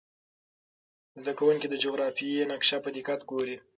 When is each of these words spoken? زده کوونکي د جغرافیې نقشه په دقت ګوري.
زده 1.21 1.33
کوونکي 1.39 1.67
د 1.69 1.75
جغرافیې 1.83 2.43
نقشه 2.51 2.77
په 2.83 2.89
دقت 2.97 3.19
ګوري. 3.31 3.57